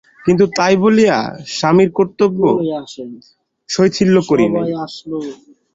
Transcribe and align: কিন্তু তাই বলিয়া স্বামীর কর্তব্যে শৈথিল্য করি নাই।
কিন্তু 0.25 0.45
তাই 0.57 0.73
বলিয়া 0.83 1.17
স্বামীর 1.51 1.89
কর্তব্যে 1.91 2.51
শৈথিল্য 3.69 4.15
করি 4.29 4.45
নাই। 4.53 4.67